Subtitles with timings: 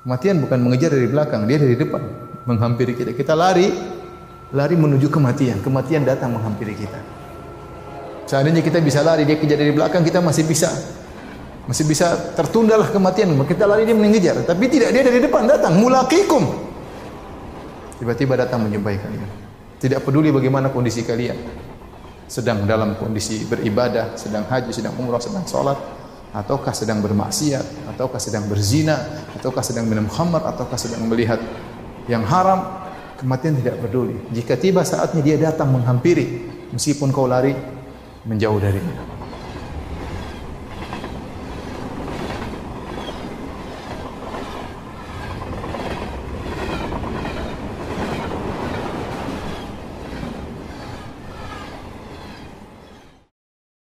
[0.00, 2.00] Kematian bukan mengejar dari belakang, dia dari depan,
[2.48, 3.12] menghampiri kita.
[3.12, 3.68] Kita lari,
[4.56, 5.60] lari menuju kematian.
[5.60, 7.00] Kematian datang menghampiri kita.
[8.24, 10.70] Seandainya kita bisa lari, dia kejar dari belakang, kita masih bisa
[11.68, 13.30] masih bisa tertundalah kematian.
[13.44, 16.48] Kita lari dia mengejar, tapi tidak dia dari depan datang, mulakikum.
[18.00, 19.30] Tiba-tiba datang menjumpai kalian.
[19.76, 21.36] Tidak peduli bagaimana kondisi kalian.
[22.24, 25.76] Sedang dalam kondisi beribadah, sedang haji, sedang umrah, sedang sholat,
[26.32, 28.96] ataukah sedang bermaksiat, ataukah sedang berzina,
[29.36, 31.36] ataukah sedang minum khamar, ataukah sedang melihat
[32.08, 32.80] yang haram,
[33.20, 34.16] kematian tidak peduli.
[34.32, 37.52] Jika tiba saatnya dia datang menghampiri, meskipun kau lari
[38.24, 39.19] menjauh darinya.